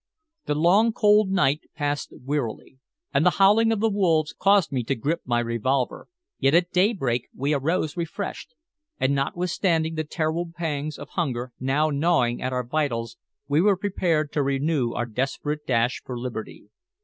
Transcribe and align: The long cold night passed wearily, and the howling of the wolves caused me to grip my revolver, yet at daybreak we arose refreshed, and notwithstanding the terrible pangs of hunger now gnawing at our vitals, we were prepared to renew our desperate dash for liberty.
The 0.47 0.55
long 0.55 0.93
cold 0.93 1.29
night 1.29 1.61
passed 1.75 2.11
wearily, 2.25 2.79
and 3.13 3.23
the 3.23 3.29
howling 3.37 3.71
of 3.71 3.81
the 3.81 3.89
wolves 3.91 4.33
caused 4.33 4.71
me 4.71 4.81
to 4.85 4.95
grip 4.95 5.21
my 5.25 5.37
revolver, 5.39 6.07
yet 6.39 6.55
at 6.55 6.71
daybreak 6.71 7.27
we 7.35 7.53
arose 7.53 7.95
refreshed, 7.95 8.55
and 8.99 9.13
notwithstanding 9.13 9.93
the 9.93 10.03
terrible 10.03 10.49
pangs 10.51 10.97
of 10.97 11.09
hunger 11.09 11.53
now 11.59 11.91
gnawing 11.91 12.41
at 12.41 12.51
our 12.51 12.63
vitals, 12.65 13.17
we 13.47 13.61
were 13.61 13.77
prepared 13.77 14.31
to 14.33 14.41
renew 14.41 14.91
our 14.93 15.05
desperate 15.05 15.67
dash 15.67 16.01
for 16.03 16.17
liberty. 16.17 16.63